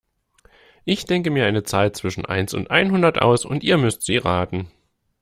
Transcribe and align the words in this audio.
Ich 0.83 1.05
denke 1.05 1.29
mir 1.29 1.45
eine 1.45 1.61
Zahl 1.61 1.91
zwischen 1.91 2.25
eins 2.25 2.55
und 2.55 2.71
einhundert 2.71 3.21
aus 3.21 3.45
und 3.45 3.61
ihr 3.63 3.77
müsst 3.77 4.01
sie 4.01 4.17
raten. 4.17 4.71